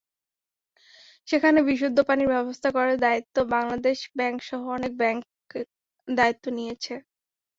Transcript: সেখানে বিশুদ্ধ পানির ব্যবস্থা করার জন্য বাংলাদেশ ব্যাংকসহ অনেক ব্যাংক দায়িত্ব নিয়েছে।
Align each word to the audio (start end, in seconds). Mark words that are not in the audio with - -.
সেখানে 1.27 1.59
বিশুদ্ধ 1.67 1.97
পানির 2.07 2.31
ব্যবস্থা 2.33 2.69
করার 2.75 2.95
জন্য 2.97 3.45
বাংলাদেশ 3.51 3.97
ব্যাংকসহ 4.17 4.61
অনেক 4.77 4.91
ব্যাংক 5.01 5.21
দায়িত্ব 6.07 6.45
নিয়েছে। 6.57 6.93